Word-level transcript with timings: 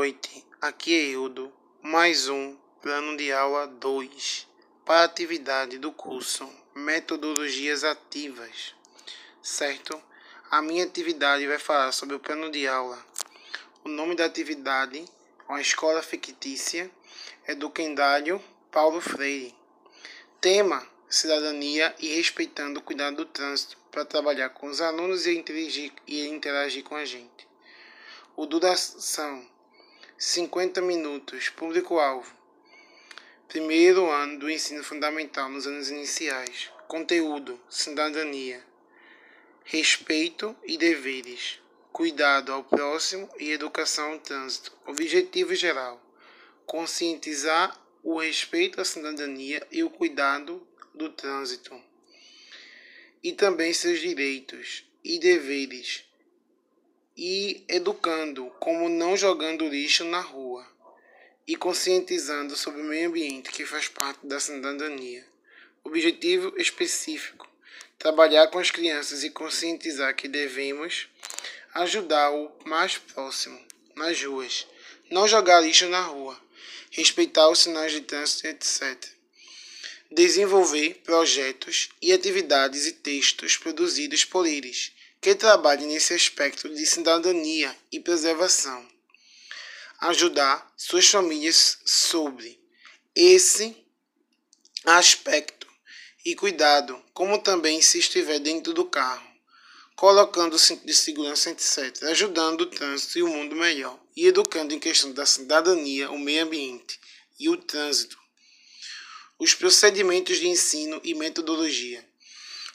noite, 0.00 0.46
aqui 0.62 0.94
é 0.94 1.14
Eudo, 1.14 1.52
mais 1.82 2.26
um 2.26 2.56
plano 2.80 3.18
de 3.18 3.30
aula 3.30 3.66
2 3.66 4.48
para 4.82 5.00
a 5.00 5.04
atividade 5.04 5.76
do 5.76 5.92
curso 5.92 6.48
Metodologias 6.74 7.84
Ativas, 7.84 8.74
certo? 9.42 10.02
A 10.50 10.62
minha 10.62 10.84
atividade 10.84 11.46
vai 11.46 11.58
falar 11.58 11.92
sobre 11.92 12.16
o 12.16 12.18
plano 12.18 12.50
de 12.50 12.66
aula. 12.66 12.98
O 13.84 13.90
nome 13.90 14.14
da 14.14 14.24
atividade, 14.24 15.04
uma 15.46 15.60
escola 15.60 16.02
fictícia, 16.02 16.90
é 17.46 17.54
do 17.54 17.68
Kendário 17.68 18.42
Paulo 18.72 19.02
Freire. 19.02 19.54
Tema: 20.40 20.82
cidadania 21.10 21.94
e 21.98 22.08
respeitando 22.16 22.80
o 22.80 22.82
cuidado 22.82 23.16
do 23.16 23.26
trânsito 23.26 23.76
para 23.90 24.06
trabalhar 24.06 24.48
com 24.48 24.66
os 24.66 24.80
alunos 24.80 25.26
e 25.26 25.36
interagir, 25.36 25.92
e 26.06 26.26
interagir 26.26 26.84
com 26.84 26.94
a 26.94 27.04
gente. 27.04 27.46
O 28.34 28.46
duração 28.46 29.59
50 30.22 30.82
minutos. 30.82 31.48
Público-alvo. 31.48 32.30
Primeiro 33.48 34.10
ano 34.10 34.38
do 34.38 34.50
ensino 34.50 34.84
fundamental 34.84 35.48
nos 35.48 35.66
anos 35.66 35.88
iniciais. 35.88 36.68
Conteúdo: 36.86 37.58
cidadania, 37.70 38.62
respeito 39.64 40.54
e 40.62 40.76
deveres, 40.76 41.58
cuidado 41.90 42.52
ao 42.52 42.62
próximo 42.62 43.30
e 43.38 43.50
educação 43.50 44.12
ao 44.12 44.18
trânsito. 44.18 44.76
Objetivo 44.84 45.54
geral: 45.54 45.98
conscientizar 46.66 47.82
o 48.02 48.20
respeito 48.20 48.78
à 48.78 48.84
cidadania 48.84 49.66
e 49.72 49.82
o 49.82 49.88
cuidado 49.88 50.68
do 50.92 51.08
trânsito. 51.08 51.74
E 53.22 53.32
também 53.32 53.72
seus 53.72 54.00
direitos 54.00 54.84
e 55.02 55.18
deveres 55.18 56.09
e 57.22 57.62
educando 57.68 58.46
como 58.58 58.88
não 58.88 59.14
jogando 59.14 59.68
lixo 59.68 60.04
na 60.04 60.20
rua 60.20 60.66
e 61.46 61.54
conscientizando 61.54 62.56
sobre 62.56 62.80
o 62.80 62.84
meio 62.84 63.10
ambiente 63.10 63.50
que 63.50 63.66
faz 63.66 63.88
parte 63.88 64.26
da 64.26 64.40
cidadania. 64.40 65.22
Objetivo 65.84 66.54
específico: 66.56 67.46
trabalhar 67.98 68.46
com 68.46 68.58
as 68.58 68.70
crianças 68.70 69.22
e 69.22 69.28
conscientizar 69.28 70.16
que 70.16 70.28
devemos 70.28 71.08
ajudar 71.74 72.30
o 72.30 72.50
mais 72.64 72.96
próximo 72.96 73.60
nas 73.94 74.22
ruas, 74.24 74.66
não 75.10 75.28
jogar 75.28 75.60
lixo 75.60 75.90
na 75.90 76.00
rua, 76.00 76.40
respeitar 76.90 77.50
os 77.50 77.58
sinais 77.58 77.92
de 77.92 78.00
trânsito, 78.00 78.46
etc. 78.46 78.96
Desenvolver 80.10 81.02
projetos 81.04 81.90
e 82.00 82.14
atividades 82.14 82.86
e 82.86 82.92
textos 82.92 83.58
produzidos 83.58 84.24
por 84.24 84.46
eles 84.46 84.94
que 85.20 85.34
trabalhe 85.34 85.84
nesse 85.84 86.14
aspecto 86.14 86.68
de 86.68 86.86
cidadania 86.86 87.76
e 87.92 88.00
preservação. 88.00 88.86
Ajudar 90.00 90.72
suas 90.76 91.06
famílias 91.06 91.78
sobre 91.84 92.58
esse 93.14 93.76
aspecto 94.84 95.66
e 96.24 96.34
cuidado, 96.34 97.02
como 97.12 97.38
também 97.38 97.82
se 97.82 97.98
estiver 97.98 98.38
dentro 98.38 98.72
do 98.72 98.86
carro, 98.86 99.28
colocando 99.94 100.54
o 100.54 100.58
cinto 100.58 100.86
de 100.86 100.94
segurança, 100.94 101.50
etc., 101.50 102.04
ajudando 102.04 102.62
o 102.62 102.66
trânsito 102.66 103.18
e 103.18 103.22
o 103.22 103.28
mundo 103.28 103.54
melhor, 103.54 104.00
e 104.16 104.26
educando 104.26 104.72
em 104.72 104.78
questão 104.78 105.12
da 105.12 105.26
cidadania, 105.26 106.10
o 106.10 106.18
meio 106.18 106.44
ambiente 106.44 106.98
e 107.38 107.50
o 107.50 107.56
trânsito. 107.58 108.18
Os 109.38 109.54
procedimentos 109.54 110.38
de 110.38 110.48
ensino 110.48 111.00
e 111.04 111.14
metodologia. 111.14 112.09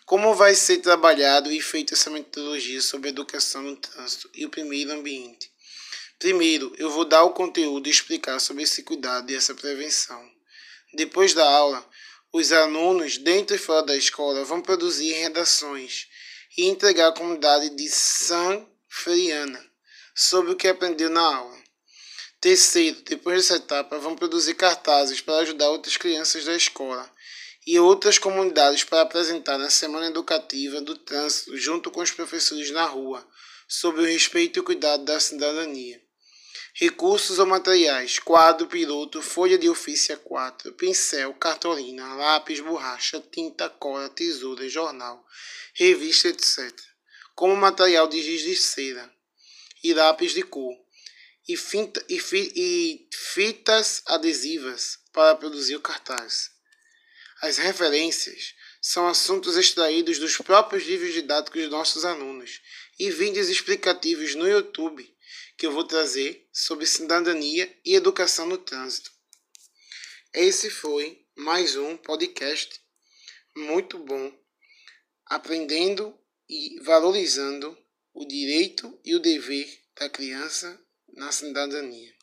Como 0.06 0.36
vai 0.36 0.54
ser 0.54 0.78
trabalhado 0.78 1.52
e 1.52 1.60
feita 1.60 1.96
essa 1.96 2.12
metodologia 2.12 2.80
sobre 2.80 3.10
educação 3.10 3.64
no 3.64 3.76
trânsito 3.76 4.30
e 4.36 4.46
o 4.46 4.50
primeiro 4.50 4.92
ambiente? 4.92 5.52
Primeiro, 6.20 6.72
eu 6.78 6.92
vou 6.92 7.06
dar 7.06 7.24
o 7.24 7.32
conteúdo 7.32 7.88
e 7.88 7.90
explicar 7.90 8.40
sobre 8.40 8.62
esse 8.62 8.84
cuidado 8.84 9.32
e 9.32 9.36
essa 9.36 9.56
prevenção. 9.56 10.24
Depois 10.94 11.34
da 11.34 11.44
aula, 11.44 11.84
os 12.32 12.52
alunos, 12.52 13.18
dentro 13.18 13.56
e 13.56 13.60
fora 13.60 13.82
da 13.82 13.98
escola, 13.98 14.46
vão 14.46 14.62
produzir 14.62 15.12
redações 15.14 16.08
e 16.56 16.66
entregar 16.66 17.08
à 17.08 17.12
comunidade 17.12 17.72
de 17.72 17.90
San 17.90 18.64
Friana 18.88 19.66
sobre 20.14 20.52
o 20.52 20.56
que 20.56 20.68
aprendeu 20.68 21.10
na 21.10 21.36
aula. 21.36 21.58
Terceiro, 22.40 23.02
depois 23.02 23.38
dessa 23.38 23.56
etapa, 23.56 23.98
vão 23.98 24.16
produzir 24.16 24.54
cartazes 24.54 25.20
para 25.20 25.40
ajudar 25.40 25.72
outras 25.72 25.98
crianças 25.98 26.46
da 26.46 26.56
escola 26.56 27.12
e 27.66 27.80
outras 27.80 28.20
comunidades 28.20 28.84
para 28.84 29.02
apresentar 29.02 29.58
na 29.58 29.70
Semana 29.70 30.08
Educativa 30.08 30.80
do 30.82 30.96
Trânsito, 30.96 31.58
junto 31.58 31.90
com 31.90 32.02
os 32.02 32.12
professores 32.12 32.70
na 32.70 32.86
rua, 32.86 33.28
sobre 33.68 34.02
o 34.02 34.06
respeito 34.06 34.60
e 34.60 34.64
cuidado 34.64 35.04
da 35.04 35.20
cidadania. 35.20 36.00
Recursos 36.76 37.40
ou 37.40 37.46
materiais: 37.46 38.20
quadro, 38.20 38.68
piloto, 38.68 39.22
folha 39.22 39.58
de 39.58 39.70
ofício 39.70 40.16
A4, 40.18 40.74
pincel, 40.74 41.34
cartolina, 41.34 42.16
lápis, 42.16 42.60
borracha, 42.60 43.24
tinta, 43.32 43.70
cola, 43.70 44.10
tesoura, 44.10 44.68
jornal, 44.68 45.26
revista, 45.74 46.28
etc. 46.28 46.72
Como 47.34 47.56
material 47.56 48.08
de 48.08 48.22
giz 48.22 48.42
de 48.42 48.56
cera 48.56 49.12
e 49.84 49.94
lápis 49.94 50.34
de 50.34 50.44
cor. 50.44 50.76
E, 51.48 51.56
finta, 51.56 52.04
e, 52.10 52.20
fi, 52.20 52.52
e 52.56 53.08
fitas 53.14 54.02
adesivas 54.08 55.00
para 55.14 55.36
produzir 55.36 55.76
o 55.76 55.82
cartaz. 55.82 56.55
As 57.42 57.58
referências 57.58 58.56
são 58.82 59.08
assuntos 59.08 59.58
extraídos 59.58 60.20
dos 60.20 60.38
próprios 60.38 60.86
livros 60.86 61.14
didáticos 61.14 61.64
dos 61.64 61.72
nossos 61.72 62.06
alunos 62.06 62.62
e 62.98 63.12
vídeos 63.12 63.50
explicativos 63.50 64.36
no 64.36 64.48
YouTube 64.48 65.14
que 65.58 65.66
eu 65.66 65.72
vou 65.72 65.84
trazer 65.84 66.48
sobre 66.52 66.86
cidadania 66.86 67.74
e 67.84 67.96
educação 67.96 68.46
no 68.46 68.58
trânsito. 68.58 69.12
Esse 70.34 70.70
foi 70.70 71.26
mais 71.36 71.76
um 71.76 71.98
podcast 71.98 72.80
muito 73.56 73.98
bom, 73.98 74.34
aprendendo 75.26 76.18
e 76.48 76.80
valorizando 76.84 77.78
o 78.14 78.26
direito 78.26 79.00
e 79.04 79.14
o 79.16 79.20
dever 79.20 79.68
da 79.98 80.10
criança 80.10 80.80
na 81.14 81.32
cidadania. 81.32 82.15